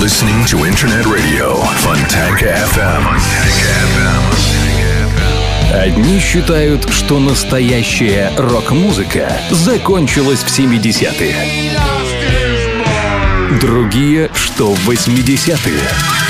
[0.00, 3.04] listening to Internet Radio Fontanka FM.
[5.74, 11.34] Одни считают, что настоящая рок-музыка закончилась в 70-е.
[13.60, 16.29] Другие, что в 80-е.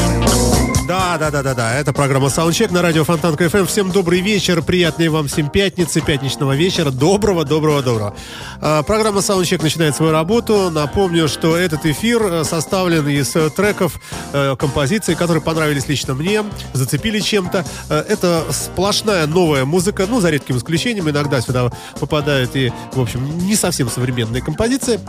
[0.91, 1.73] Да, да, да, да, да.
[1.75, 3.65] Это программа Soundcheck на радио Фонтанка ФМ.
[3.65, 6.91] Всем добрый вечер, приятной вам всем пятницы, пятничного вечера.
[6.91, 8.13] Доброго, доброго, доброго.
[8.59, 10.69] А, программа Soundcheck начинает свою работу.
[10.69, 14.01] Напомню, что этот эфир э, составлен из э, треков,
[14.33, 17.63] э, композиций, которые понравились лично мне, зацепили чем-то.
[17.87, 21.09] Это сплошная новая музыка, ну, за редким исключением.
[21.09, 24.99] Иногда сюда попадают и, в общем, не совсем современные композиции,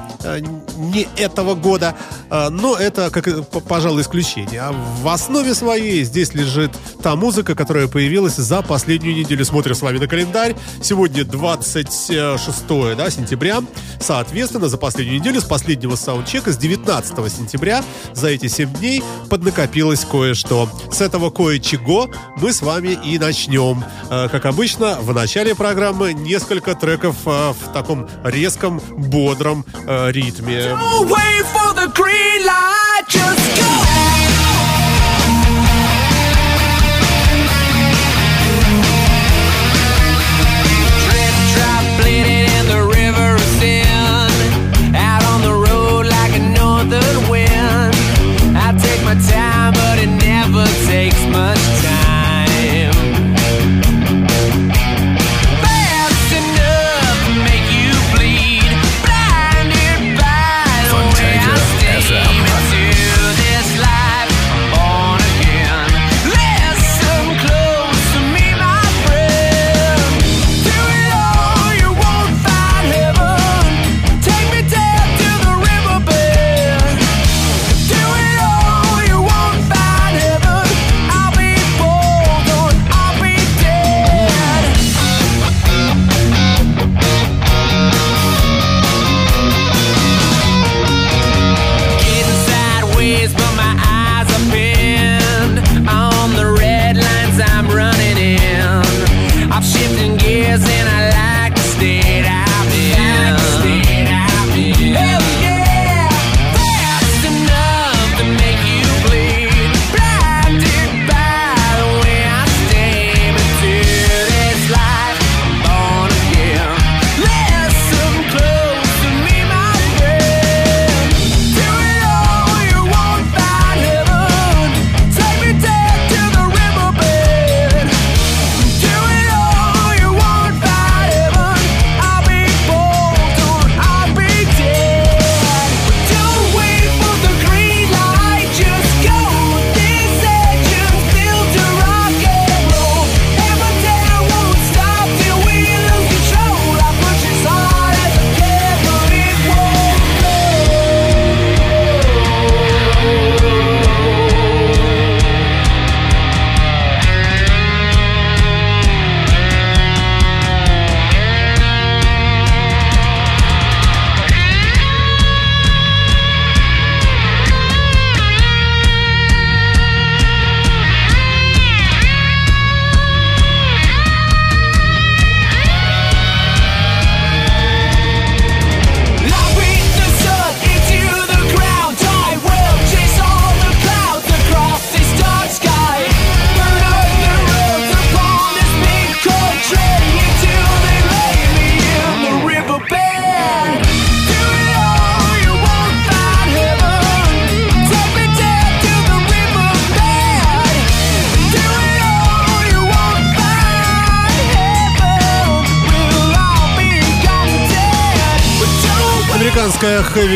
[0.77, 1.97] не этого года,
[2.31, 3.27] но это, как,
[3.67, 4.61] пожалуй, исключение.
[4.61, 6.05] А в основе своей своей.
[6.05, 6.71] Здесь лежит
[7.03, 9.43] та музыка, которая появилась за последнюю неделю.
[9.43, 10.55] Смотрим с вами на календарь.
[10.83, 13.61] Сегодня 26 да, сентября.
[13.99, 20.05] Соответственно, за последнюю неделю, с последнего саундчека, с 19 сентября, за эти 7 дней поднакопилось
[20.05, 20.69] кое-что.
[20.91, 23.83] С этого кое-чего мы с вами и начнем.
[24.11, 30.77] Э, как обычно, в начале программы несколько треков э, в таком резком, бодром э, ритме.
[33.09, 33.92] Just go!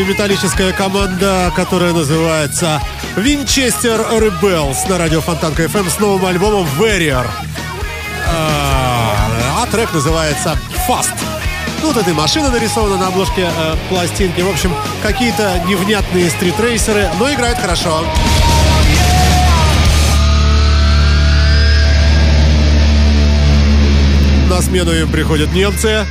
[0.07, 2.81] Хэви-металлическая команда, которая называется
[3.17, 7.27] Винчестер Rebels на радио Фонтанка FM с новым альбомом Warrior.
[8.29, 10.57] А, а трек называется
[10.87, 11.13] Fast.
[11.81, 14.39] Ну, вот эта машина нарисована на обложке э, пластинки.
[14.39, 14.73] В общем,
[15.03, 18.05] какие-то невнятные стритрейсеры, но играют хорошо.
[24.61, 26.05] смену им приходят немцы.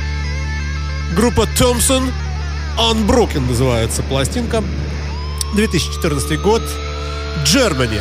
[1.15, 2.11] Группа Thompson
[2.77, 4.63] Unbroken называется пластинка.
[5.55, 6.61] 2014 год.
[7.43, 7.99] Germany.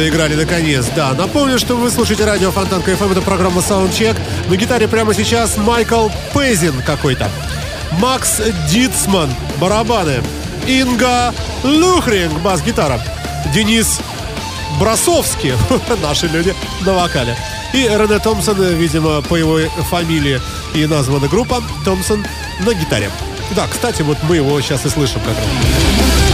[0.00, 0.86] Заиграли наконец.
[0.96, 4.16] Да, напомню, что вы слушаете радио Фонтанка ФМ, это программа Soundcheck.
[4.48, 7.28] На гитаре прямо сейчас Майкл Пейзин какой-то.
[7.98, 10.22] Макс Дитсман, барабаны.
[10.66, 12.98] Инга Лухринг, бас-гитара.
[13.52, 14.00] Денис
[14.80, 15.52] Бросовский,
[16.02, 16.54] наши люди,
[16.86, 17.36] на вокале.
[17.74, 19.58] И Рене Томсен, видимо, по его
[19.90, 20.40] фамилии
[20.72, 22.24] и названа группа Thomsen
[22.60, 23.10] на гитаре.
[23.54, 26.29] Да, кстати, вот мы его сейчас и слышим как раз.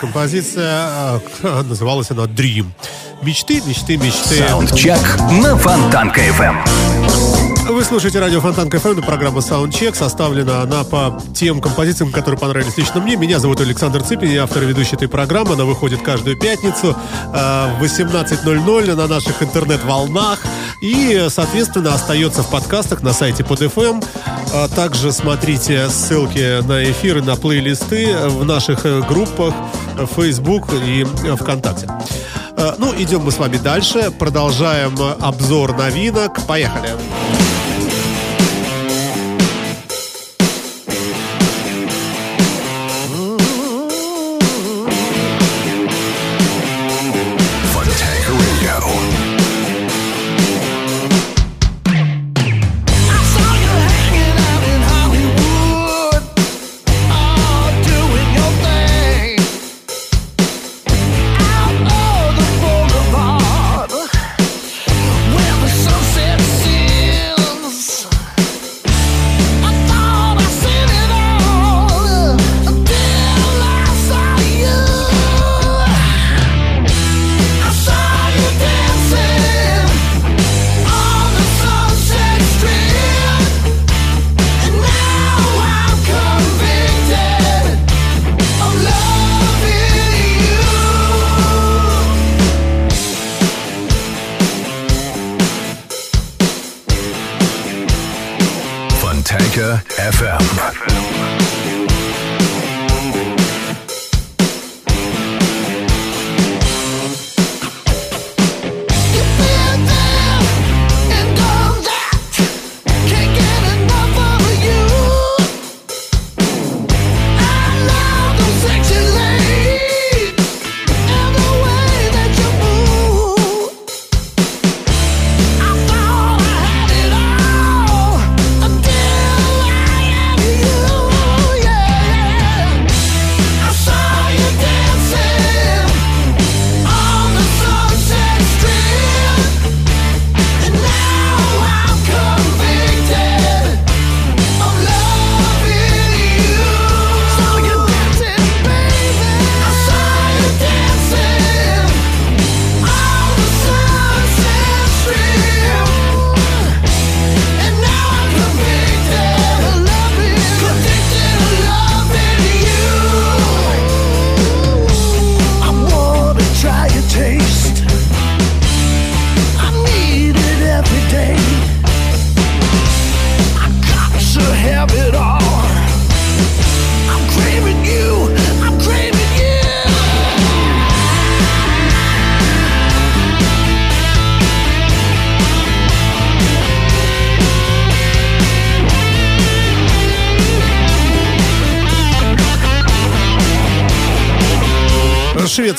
[0.00, 0.66] Композиция?
[0.66, 1.20] А,
[1.68, 2.66] называлась она Dream.
[3.22, 4.46] Мечты, мечты, мечты.
[4.48, 4.98] Саундчек
[5.42, 7.30] на Фонтанка FM.
[7.68, 9.94] Вы слушаете радио Фонтан КФМ, это программа Soundcheck.
[9.94, 13.14] Составлена она по тем композициям, которые понравились лично мне.
[13.14, 15.52] Меня зовут Александр Цыпин, я автор и ведущий этой программы.
[15.52, 16.96] Она выходит каждую пятницу
[17.32, 20.40] а, в 18.00 на наших интернет-волнах.
[20.82, 24.04] И, соответственно, остается в подкастах на сайте под FM.
[24.52, 29.54] А также смотрите ссылки на эфиры, на плейлисты в наших э, группах
[30.06, 31.88] Facebook и ВКонтакте.
[32.56, 34.10] Э, ну, идем мы с вами дальше.
[34.10, 36.46] Продолжаем обзор новинок.
[36.46, 36.88] Поехали.
[36.88, 37.49] Поехали.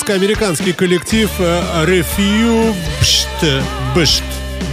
[0.02, 2.74] Шведско-американский коллектив Refubst.
[3.94, 4.22] Бешт.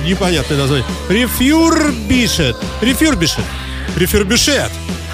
[0.03, 0.85] Непонятное название.
[1.07, 2.55] Refurbished.
[2.81, 3.39] Refurbished.
[3.95, 4.71] Refurbished.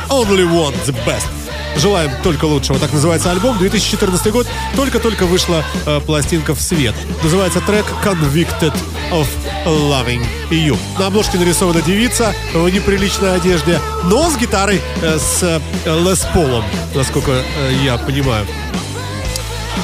[0.10, 1.28] Only want the best.
[1.78, 2.80] Желаем только лучшего.
[2.80, 3.58] Так называется альбом.
[3.58, 4.48] 2014 год.
[4.78, 6.96] Только-только вышла э, пластинка в свет.
[7.22, 8.74] Называется трек Convicted
[9.12, 9.28] of
[9.66, 10.78] Loving You.
[10.98, 16.64] На обложке нарисована девица в неприличной одежде, но с гитарой э, с э, Лес Полом,
[16.94, 17.44] насколько э,
[17.84, 18.48] я понимаю.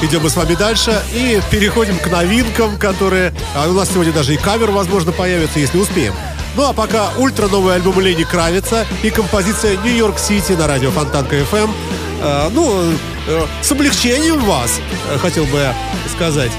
[0.02, 3.32] Идем мы с вами дальше и переходим к новинкам, которые...
[3.54, 6.12] А у нас сегодня даже и кавер, возможно, появится, если успеем.
[6.56, 11.36] Ну а пока ультра новый альбом Лени Кравица и композиция Нью-Йорк Сити на радио Фонтанка
[11.36, 11.70] FM.
[12.20, 12.92] Э, ну,
[13.28, 15.72] э, с облегчением вас, э, хотел бы
[16.12, 16.50] сказать.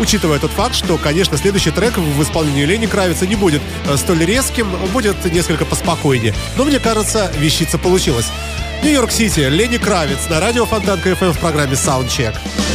[0.00, 4.24] Учитывая тот факт, что, конечно, следующий трек в исполнении Лени Кравица не будет э, столь
[4.24, 6.34] резким, будет несколько поспокойнее.
[6.56, 8.26] Но мне кажется, вещица получилась.
[8.82, 12.34] Нью-Йорк Сити, Лени Кравец на радио Фонтанка FM в программе Soundcheck.
[12.34, 12.65] thing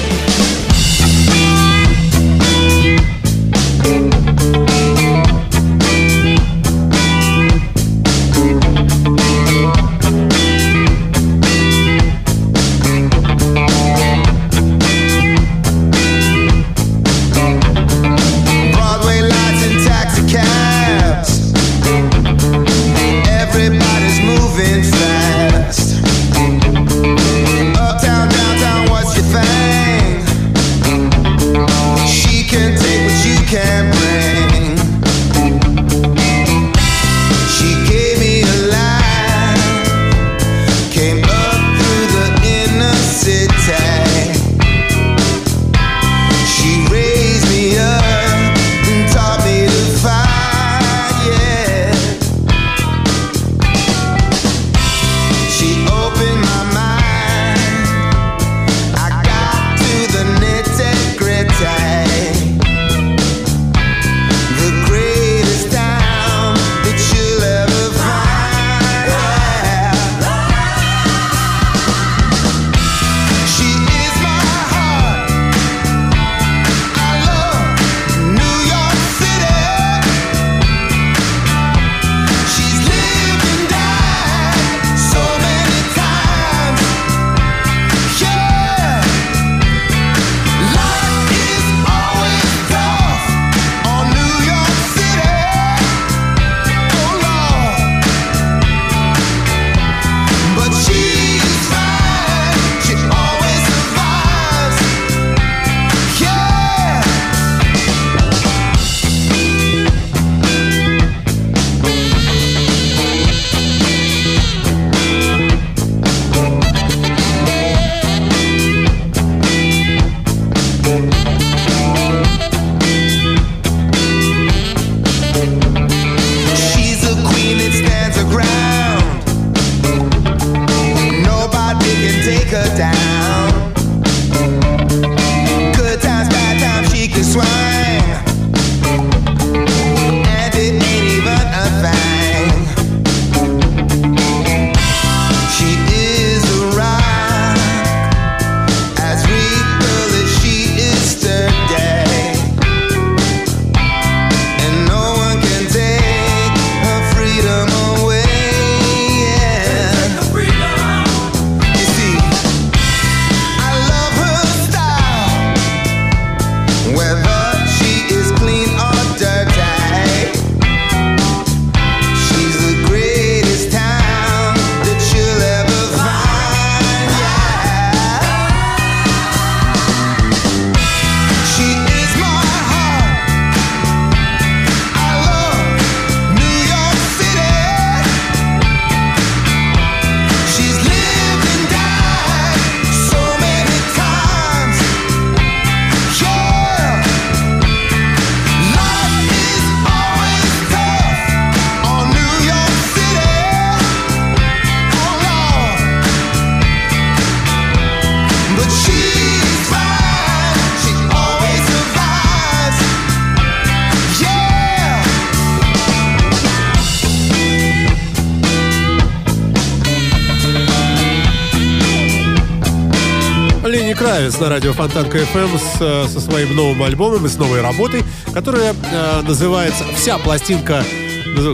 [224.12, 228.74] Кравец на радио Фонтанка ФМ с, со своим новым альбомом и с новой работой, которая
[228.74, 230.84] э, называется «Вся пластинка...»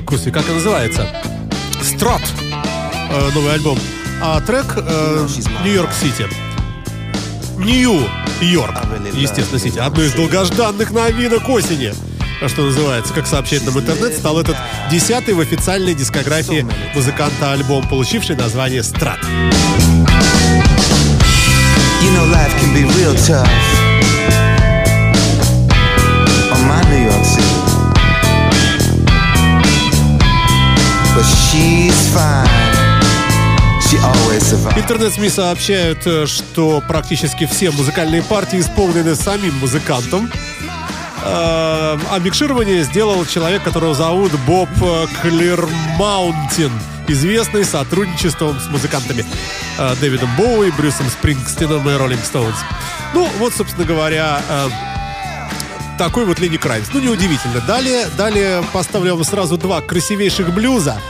[0.01, 1.07] Господи, как она называется?
[1.83, 2.23] «Strut»
[3.11, 3.77] э, новый альбом.
[4.23, 5.27] А трек э,
[5.63, 6.25] «New York City».
[7.59, 8.75] Нью-Йорк,
[9.13, 9.77] естественно, Сити.
[9.77, 11.93] Одно из долгожданных новинок осени
[12.47, 14.57] что называется, как сообщает нам интернет, стал этот
[14.89, 16.65] десятый в официальной дискографии
[16.95, 19.19] музыканта альбом, получивший название «Strut».
[22.01, 23.47] You know life can be real tough
[26.53, 27.61] on my New York City.
[31.15, 32.47] But she's fine.
[34.75, 40.29] Интернет-СМИ сообщают, э, что практически все музыкальные партии исполнены самим музыкантом.
[41.23, 44.67] Э, а микширование сделал человек, которого зовут Боб
[45.21, 46.71] Клермаунтин,
[47.07, 49.25] известный сотрудничеством с музыкантами
[49.77, 52.57] э, Дэвидом Боуи, Брюсом Спрингстином и Роллинг Стоунс.
[53.13, 54.69] Ну, вот, собственно говоря, э,
[55.97, 56.87] такой вот Ленни Краймс.
[56.93, 57.61] Ну, неудивительно.
[57.61, 61.01] Далее, далее поставлю вам сразу два красивейших блюза,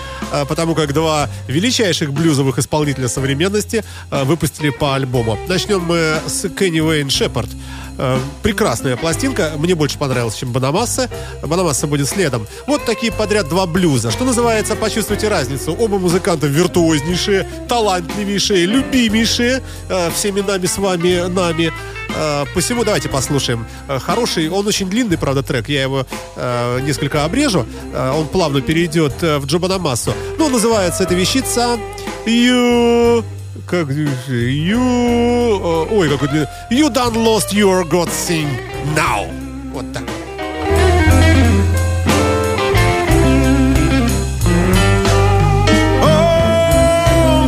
[0.48, 5.38] потому как два величайших блюзовых исполнителя современности выпустили по альбому.
[5.50, 7.50] Начнем мы с Кенни Уэйн Шепард.
[7.98, 9.54] Э, прекрасная пластинка.
[9.58, 11.10] Мне больше понравилась, чем Банамасса.
[11.42, 12.48] Банамасса будет следом.
[12.68, 14.12] Вот такие подряд два блюза.
[14.12, 15.74] Что называется, почувствуйте разницу.
[15.74, 19.64] Оба музыканта виртуознейшие, талантливейшие, любимейшие.
[19.90, 21.72] Э, всеми нами с вами, нами.
[22.16, 23.66] Э, посему давайте послушаем.
[23.88, 25.70] Хороший, он очень длинный, правда, трек.
[25.70, 26.06] Я его
[26.36, 27.66] э, несколько обрежу.
[27.94, 30.14] Он плавно перейдет в Джобанамассу.
[30.38, 31.78] Ну, называется эта вещица
[32.26, 33.24] You
[33.67, 34.09] как you...
[35.91, 36.49] Ой, какой длинный.
[36.71, 38.49] You done lost your God sing
[38.95, 39.27] now.
[39.73, 40.03] Вот так.
[46.03, 47.47] Oh,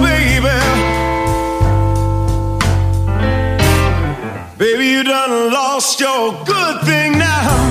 [4.58, 7.67] baby, you done lost your good thing now.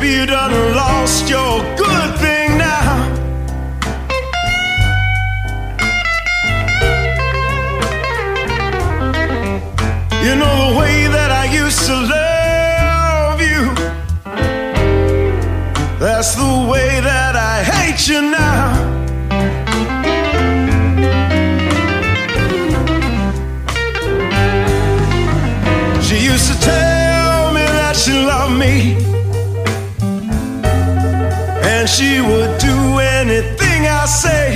[0.00, 3.04] Baby, you done lost your good thing now.
[10.24, 13.74] You know the way that I used to love you.
[15.98, 18.79] That's the way that I hate you now.
[32.00, 34.46] She would do anything I say.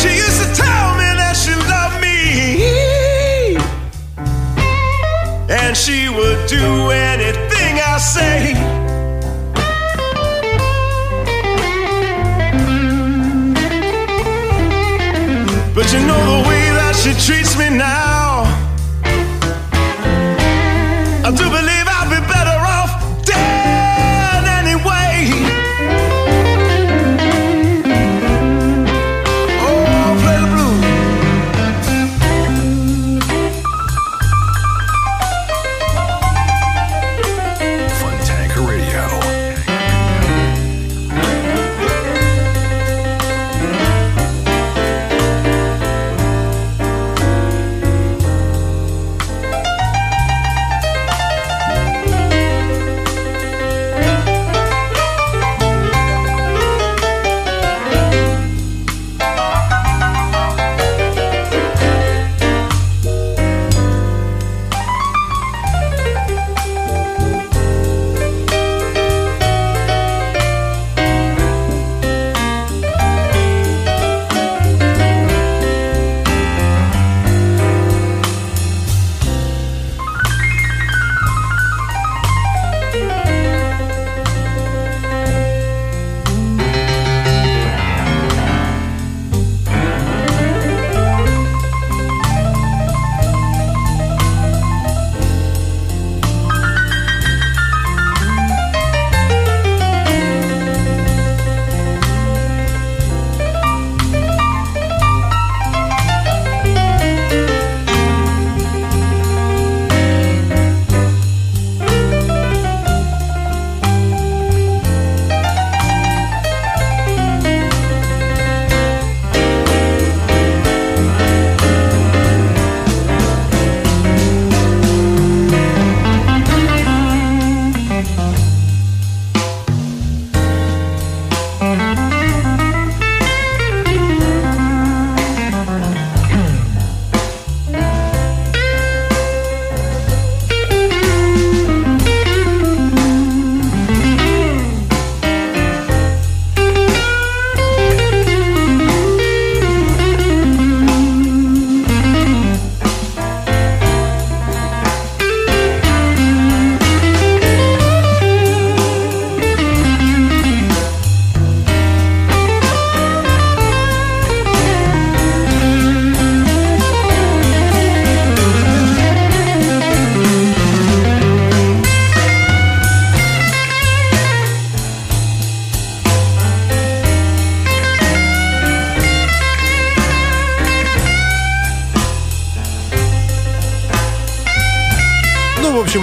[0.00, 2.18] She used to tell me that she loved me,
[5.60, 6.66] and she would do
[7.12, 8.54] anything I say.
[15.74, 18.19] But you know the way that she treats me now.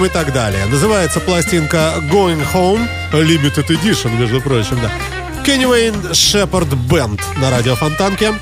[0.08, 0.64] И так далее.
[0.66, 4.90] Называется пластинка Going Home, Limited Edition, между прочим, да.
[5.44, 8.32] Kenny Wayne Shepherd Band на радио Фонтанке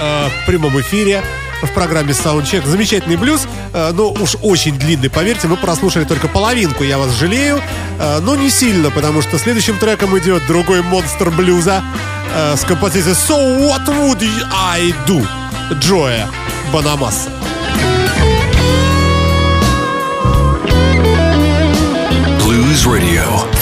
[0.00, 1.22] э, в прямом эфире
[1.62, 2.66] в программе Soundcheck.
[2.66, 7.60] Замечательный блюз, э, но уж очень длинный, поверьте, мы прослушали только половинку, я вас жалею,
[7.98, 11.82] э, но не сильно, потому что следующим треком идет другой монстр блюза
[12.56, 15.26] с композицией So What Would I Do?
[15.74, 16.28] Джоя
[16.72, 17.41] Банамаса.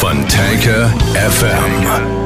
[0.00, 2.19] von Tanker FM.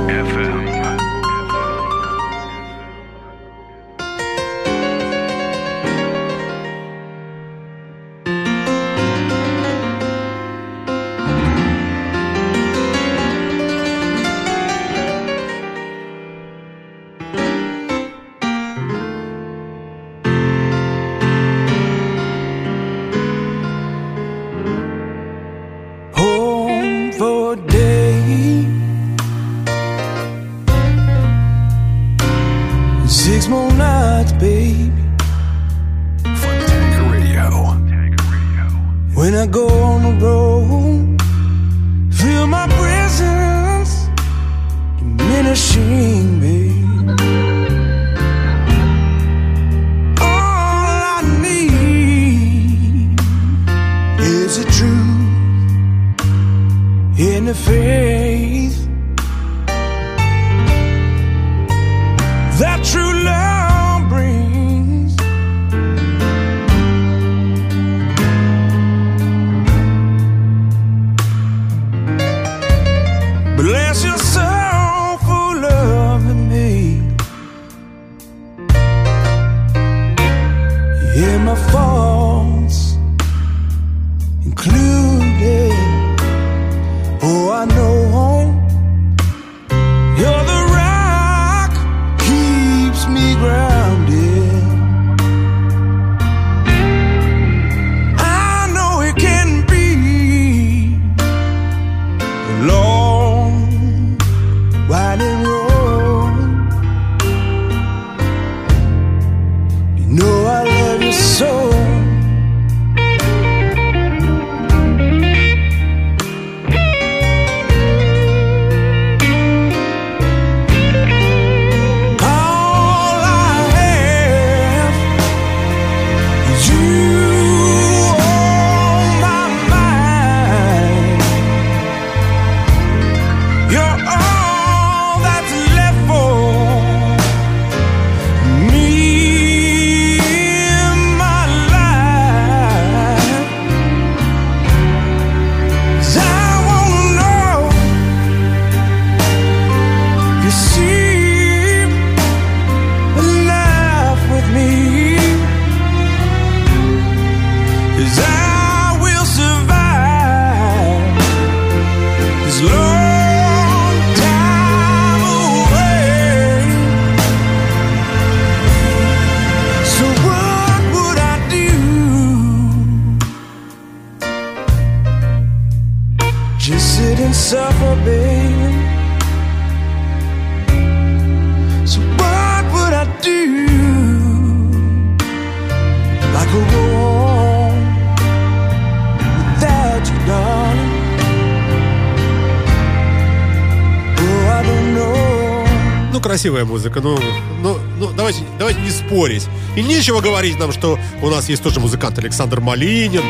[196.45, 197.19] Красивая музыка, ну,
[197.63, 199.47] ну, ну давайте, давайте не спорить.
[199.77, 203.23] И нечего говорить нам, что у нас есть тоже музыкант Александр Малинин,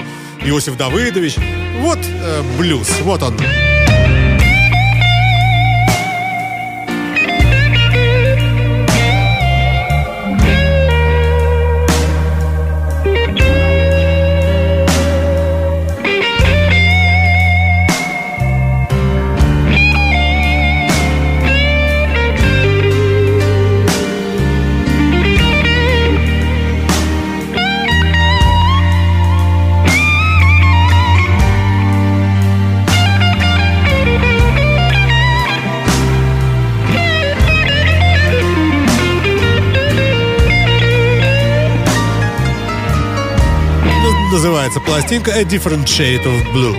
[0.45, 1.37] Иосиф Давыдович.
[1.79, 3.37] Вот э, блюз, вот он.
[44.45, 46.77] Называется пластинка A Different Shade of Blue.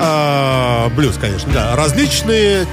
[0.00, 1.76] А, блюз, конечно, да.
[1.76, 2.66] Различные,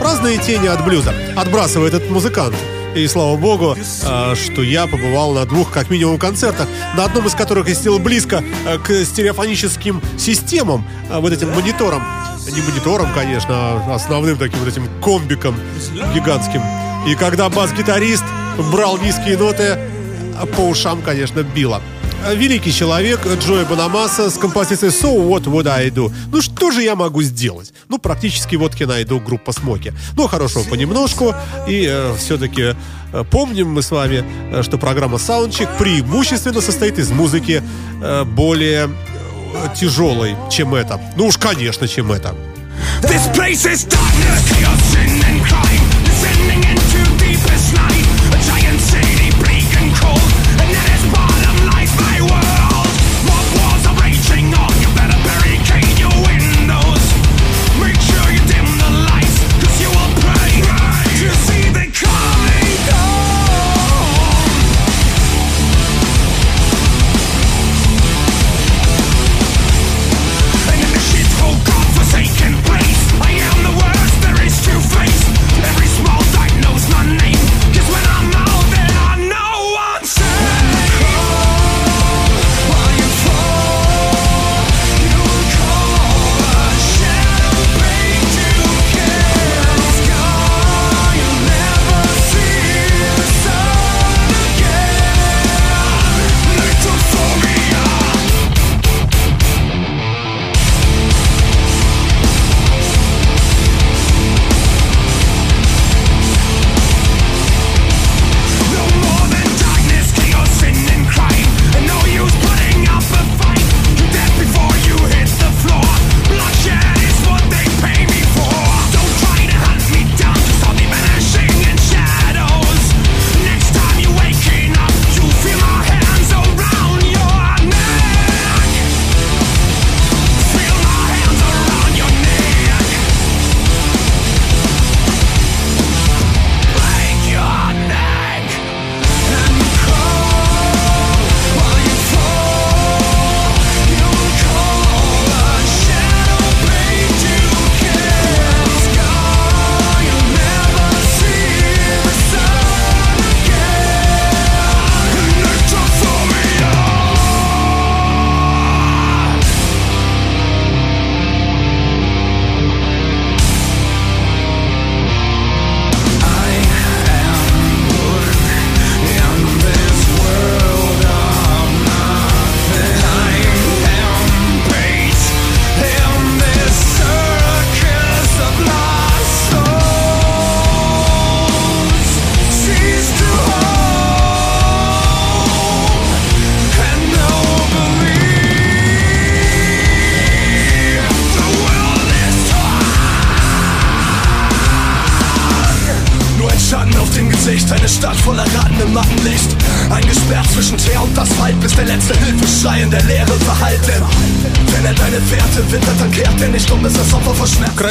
[0.00, 2.54] разные тени от блюза отбрасывает этот музыкант.
[2.94, 7.34] И слава богу, э, что я побывал на двух, как минимум, концертах, на одном из
[7.34, 12.04] которых я сидел близко э, к стереофоническим системам, э, вот этим мониторам.
[12.46, 15.56] Не монитором, конечно, а основным таким вот этим комбиком
[16.14, 16.62] гигантским.
[17.08, 18.24] И когда бас-гитарист
[18.70, 19.80] брал низкие ноты,
[20.56, 21.82] по ушам, конечно, било.
[22.28, 26.12] Великий человек Джои Банамаса с композицией So What Would I Do?
[26.30, 27.72] Ну что же я могу сделать?
[27.88, 29.92] Ну практически вот найду группа Смоки.
[30.16, 31.34] Ну хорошо, понемножку.
[31.66, 32.76] И э, все-таки
[33.12, 37.62] э, помним мы с вами, э, что программа Soundcheck преимущественно состоит из музыки
[38.02, 41.00] э, более э, тяжелой, чем это.
[41.16, 42.34] Ну уж конечно, чем это.
[43.02, 45.49] This place is darkness,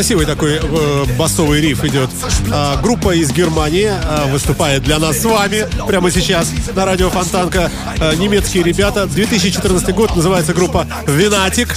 [0.09, 2.09] красивый такой э, басовый риф идет.
[2.51, 7.69] Э, группа из Германии э, выступает для нас с вами прямо сейчас на радио Фонтанка.
[7.99, 9.05] Э, немецкие ребята.
[9.05, 11.75] 2014 год называется группа Винатик.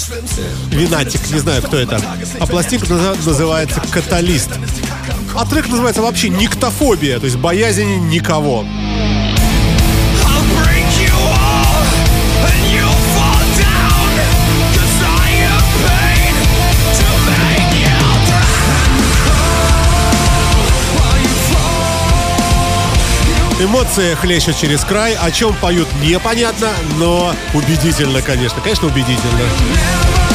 [0.70, 2.00] Винатик, не знаю, кто это.
[2.40, 4.48] А пластинка называется Каталист.
[5.34, 8.64] А трек называется вообще Никтофобия, то есть боязнь никого.
[23.62, 28.60] Эмоции хлещут через край, о чем поют непонятно, но убедительно, конечно.
[28.60, 30.31] Конечно, убедительно.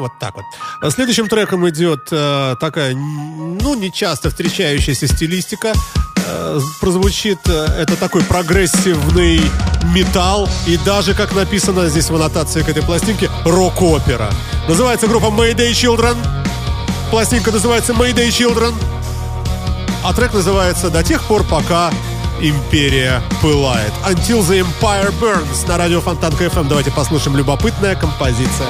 [0.00, 0.92] Вот так вот.
[0.92, 5.74] Следующим треком идет э, такая, ну, не часто встречающаяся стилистика.
[6.26, 9.42] Э, прозвучит э, это такой прогрессивный
[9.94, 14.30] металл и даже, как написано здесь в аннотации к этой пластинке, рок-опера.
[14.68, 16.16] Называется группа Mayday Children.
[17.10, 18.74] Пластинка называется Mayday Children.
[20.02, 21.90] А трек называется «До тех пор, пока
[22.40, 23.92] империя пылает».
[24.06, 26.68] Until the Empire Burns на радио Фонтанка FM.
[26.68, 28.68] Давайте послушаем любопытная композиция.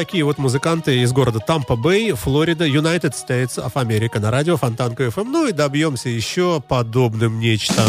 [0.00, 5.24] Такие вот музыканты из города Тампа-Бэй, Флорида, United States of America на радио Фонтанка FM.
[5.24, 7.84] Ну и добьемся еще подобным нечто.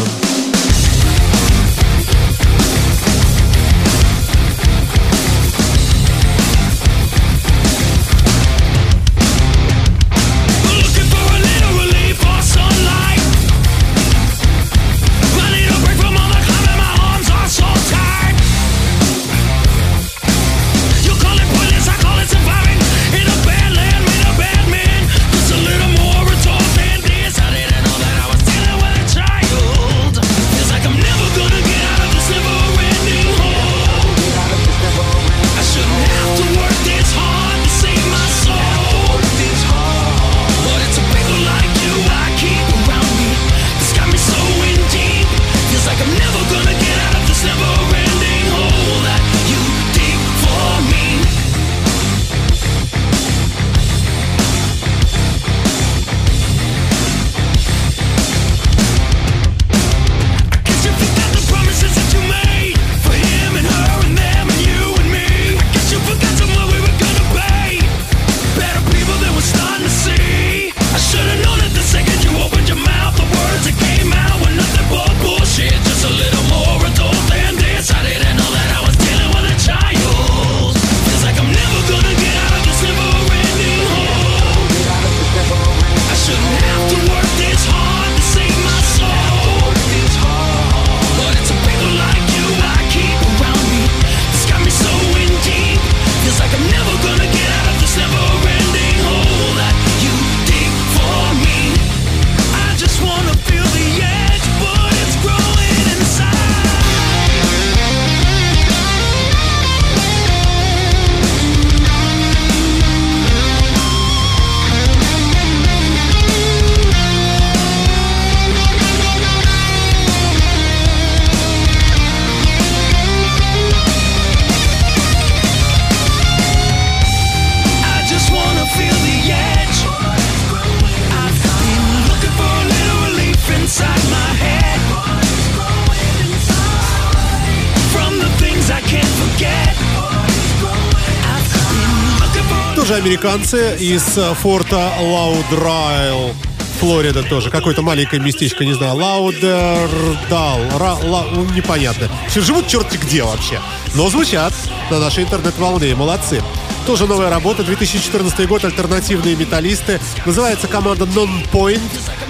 [143.12, 146.34] Американцы из э, Форта Лаудердейл.
[146.80, 147.50] Флорида тоже.
[147.50, 152.08] Какое-то маленькое местечко, не знаю, Лаудердал, Ра, ла, ну, непонятно.
[152.28, 153.60] Все живут черти где вообще.
[153.94, 154.54] Но звучат
[154.90, 155.94] на нашей интернет-волне.
[155.94, 156.42] Молодцы.
[156.86, 160.00] Тоже новая работа, 2014 год, альтернативные металлисты.
[160.24, 161.82] Называется команда Non-Point.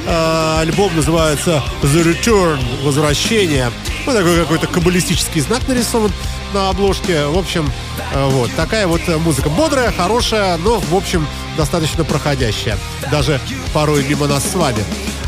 [0.07, 3.71] Э, альбом называется The Return, Возвращение.
[4.05, 6.13] Вот такой какой-то каббалистический знак нарисован
[6.53, 7.27] на обложке.
[7.27, 7.71] В общем,
[8.13, 9.49] э, вот такая вот музыка.
[9.49, 11.27] Бодрая, хорошая, но, в общем,
[11.57, 12.77] достаточно проходящая.
[13.11, 13.41] Даже
[13.73, 14.85] порой мимо нас с вами.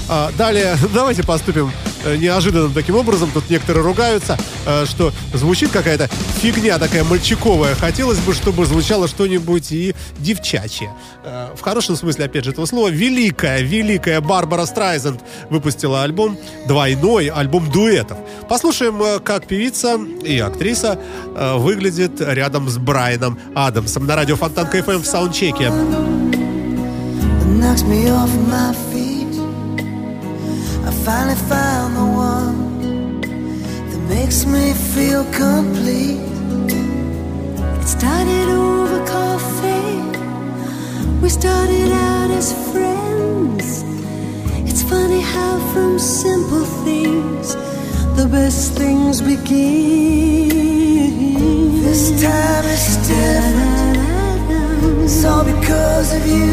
[0.08, 3.30] А, далее, давайте поступим Э, неожиданным таким образом.
[3.32, 6.09] Тут некоторые ругаются, э, что звучит какая-то
[6.40, 7.74] фигня такая мальчиковая.
[7.74, 10.92] Хотелось бы, чтобы звучало что-нибудь и девчачье.
[11.24, 12.88] Э, в хорошем смысле, опять же, этого слова.
[12.88, 18.18] Великая, великая Барбара Страйзенд выпустила альбом, двойной альбом дуэтов.
[18.48, 20.98] Послушаем, как певица и актриса
[21.57, 25.72] выглядит рядом с Брайаном Адамсом на радио Фонтан КФМ в саундчеке.
[27.64, 28.93] knocks me off my feet
[31.05, 33.20] finally found the one
[33.90, 36.18] that makes me feel complete.
[37.82, 40.00] It started over coffee.
[41.20, 43.84] We started out as friends.
[44.68, 47.55] It's funny how from simple things
[48.16, 50.48] the best things begin.
[51.82, 53.98] This time is different.
[55.05, 56.48] It's all because of you.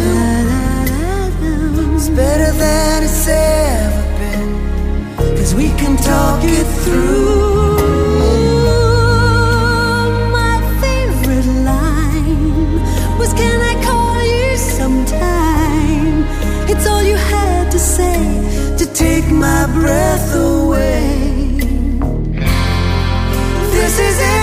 [1.96, 4.11] It's better than it's ever
[5.42, 7.76] Cause we can talk it through.
[10.38, 16.26] My favorite line was Can I call you sometime?
[16.70, 18.22] It's all you had to say
[18.78, 21.58] to take my breath away.
[23.72, 24.41] This is it.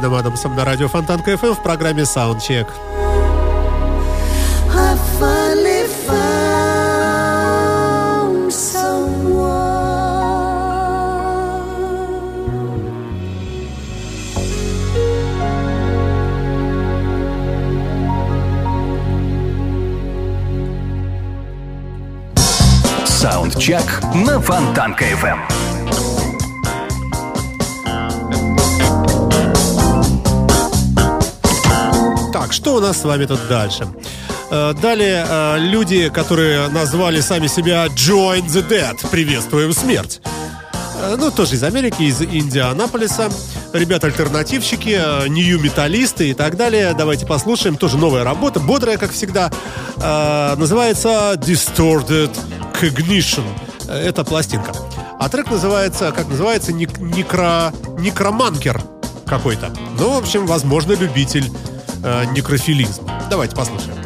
[0.00, 2.66] Брайаном Адамсом на радио Фонтан КФМ в программе Soundcheck.
[23.04, 23.82] Саундчек
[24.14, 25.69] на Фонтанка FM.
[32.60, 33.88] Что у нас с вами тут дальше?
[34.50, 40.20] Э, далее, э, люди, которые назвали сами себя Join the Dead, приветствуем смерть.
[41.00, 43.30] Э, ну, тоже из Америки, из Индианаполиса.
[43.72, 46.92] Ребята-альтернативщики, нью-металлисты и так далее.
[46.92, 47.76] Давайте послушаем.
[47.76, 49.50] Тоже новая работа, бодрая, как всегда.
[49.96, 52.36] Называется Distorted
[52.78, 53.44] Cognition.
[53.88, 54.72] Это пластинка.
[55.18, 57.72] А трек называется, как называется, некро...
[57.98, 58.82] некроманкер
[59.24, 59.70] какой-то.
[59.96, 61.48] Ну, в общем, возможно, любитель
[62.02, 63.06] э, некрофилизм.
[63.30, 63.99] Давайте послушаем.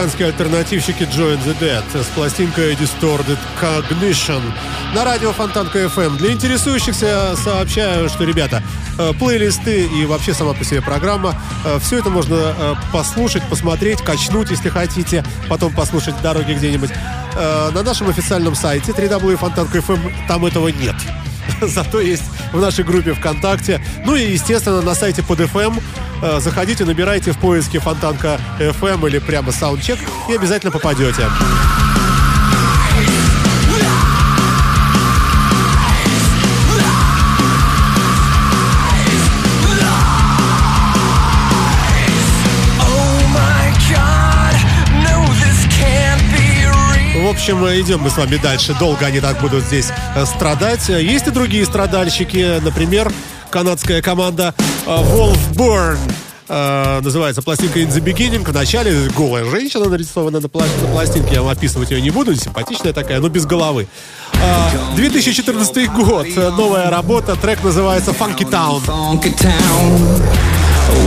[0.00, 4.40] Американские альтернативщики Join the Dead с пластинкой Distorted Cognition
[4.94, 6.16] на радио Фонтанка FM.
[6.16, 8.62] Для интересующихся сообщаю, что, ребята,
[8.98, 11.34] э, плейлисты и вообще сама по себе программа,
[11.66, 16.90] э, все это можно э, послушать, посмотреть, качнуть, если хотите, потом послушать в дороге где-нибудь.
[17.36, 20.96] На нашем официальном сайте www.fontanka.fm там этого нет.
[21.60, 23.80] зато есть в нашей группе ВКонтакте.
[24.04, 25.80] Ну и, естественно, на сайте под FM
[26.22, 29.98] э, заходите, набирайте в поиске Фонтанка FM или прямо Soundcheck
[30.28, 31.24] и обязательно попадете.
[47.40, 48.76] Общем, идем мы с вами дальше.
[48.78, 50.86] Долго они так будут здесь э, страдать.
[50.90, 52.60] Есть и другие страдальщики.
[52.60, 53.10] Например,
[53.48, 55.96] канадская команда э, Wolfburn.
[56.50, 58.44] Э, называется пластинка In the Beginning.
[58.44, 61.36] В начале голая женщина нарисована на, пла- на пластинке.
[61.36, 62.34] Я вам описывать ее не буду.
[62.36, 63.86] Симпатичная такая, но без головы.
[64.96, 66.26] 2014 год.
[66.36, 67.36] Новая работа.
[67.36, 68.84] Трек называется Funky Town.
[68.84, 70.20] Funky Town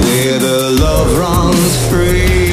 [0.01, 2.52] where the love runs free.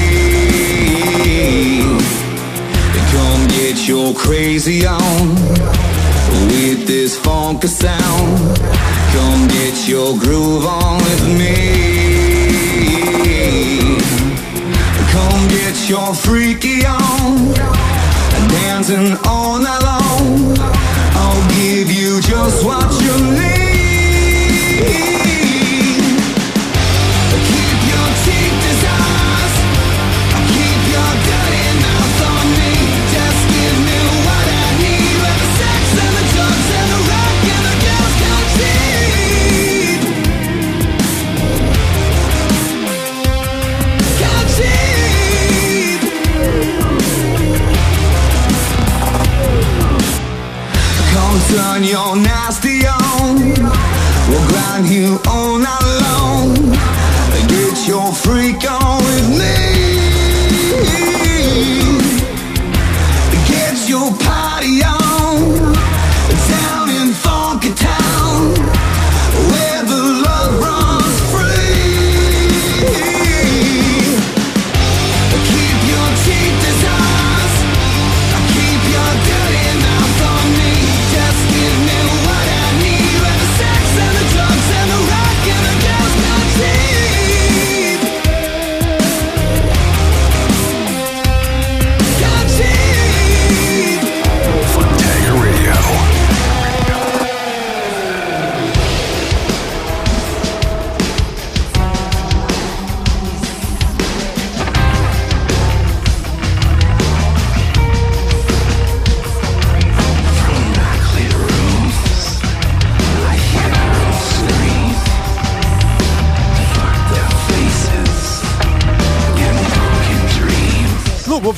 [3.72, 5.28] Get your crazy on
[6.48, 8.58] with this funky sound.
[9.12, 11.56] Come get your groove on with me.
[15.12, 17.54] Come get your freaky on,
[18.48, 20.56] dancing all night long.
[21.22, 23.69] I'll give you just what you need.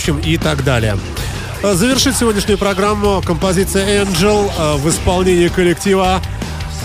[0.02, 0.98] Общем, и так далее.
[1.62, 6.20] Э, Завершит сегодняшнюю программу композиция Angel э, в исполнении коллектива.
[6.82, 6.84] э,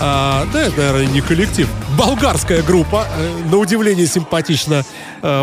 [0.54, 1.68] Да, это, наверное, не коллектив.
[1.98, 3.08] Болгарская группа.
[3.50, 4.84] На удивление симпатично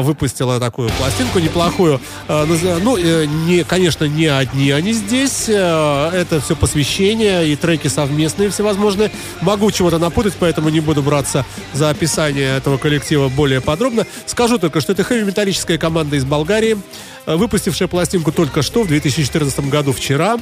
[0.01, 2.01] выпустила такую пластинку неплохую.
[2.28, 5.45] Э, наз- Ну, э, не, конечно, не одни они здесь.
[5.49, 9.11] Э, Это все посвящение и треки совместные всевозможные.
[9.41, 14.07] Могу чего-то напутать, поэтому не буду браться за описание этого коллектива более подробно.
[14.26, 16.78] Скажу только, что это хэви-металлическая команда из Болгарии,
[17.26, 20.39] э, выпустившая пластинку только что, в 2014 году, вчера.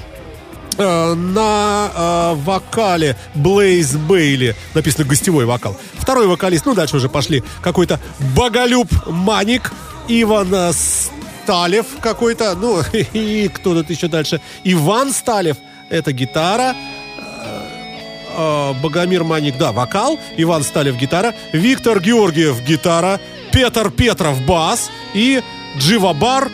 [0.78, 5.76] Э, На э, вокале Блейз Бейли написано гостевой вокал.
[5.94, 7.42] Второй вокалист, ну дальше уже пошли.
[7.62, 8.00] Какой-то
[8.36, 9.72] Боголюб Маник,
[10.08, 12.80] Иван э, Сталев какой-то, ну
[13.12, 14.40] и кто тут еще дальше?
[14.64, 15.56] Иван Сталев,
[15.90, 16.74] это гитара,
[18.36, 23.20] э, Богомир Маник, да, вокал, Иван Сталев гитара, Виктор Георгиев гитара,
[23.52, 24.90] Петр Петров бас.
[25.14, 25.42] И
[25.78, 26.50] Дживабар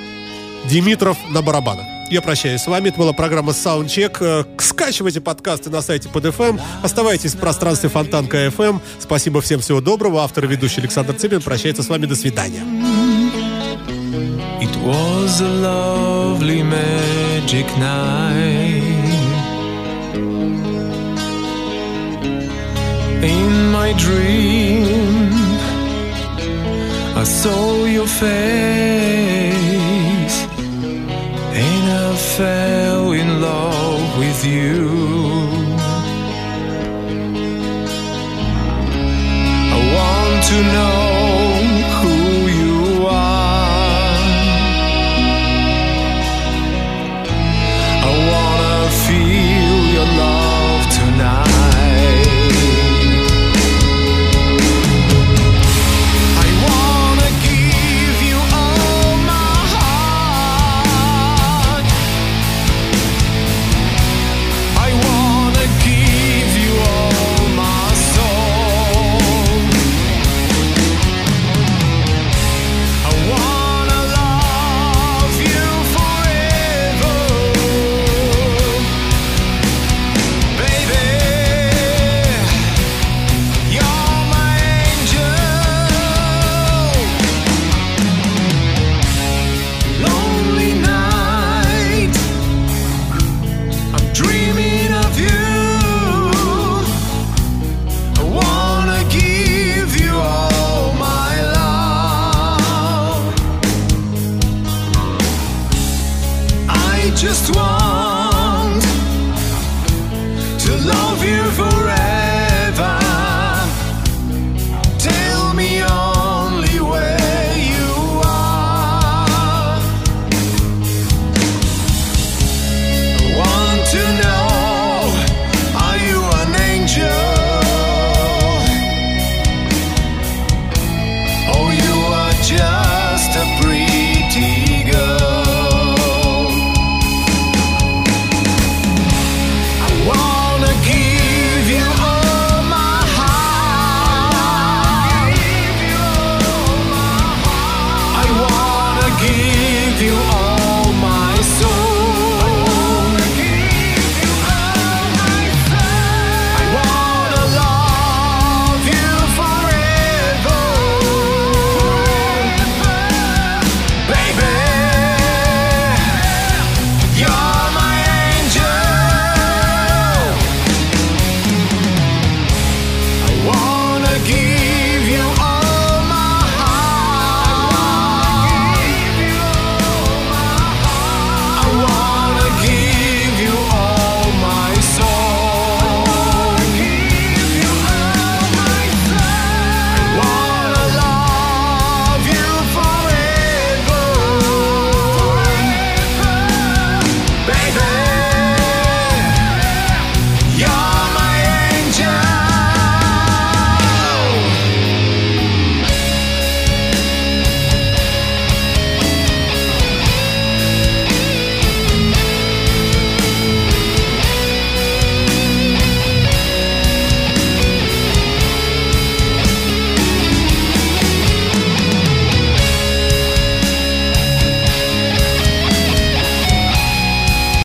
[0.64, 1.98] Димитров на барабанах.
[2.11, 2.89] Я прощаюсь с вами.
[2.89, 4.17] Это была программа Soundcheck.
[4.21, 6.59] Э, Скачивайте подкасты на сайте под FM.
[6.83, 8.81] Оставайтесь в пространстве Фонтанка FM.
[8.99, 10.23] Спасибо всем, всего доброго.
[10.23, 12.07] Автор и ведущий Александр Цыпин прощается с вами.
[12.07, 12.63] До свидания.
[14.61, 18.85] It was a lovely magic night.
[23.23, 25.33] In my dream,
[27.17, 29.08] I saw your face,
[32.39, 34.88] fell in love with you.